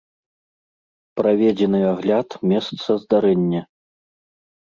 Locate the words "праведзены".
1.19-1.81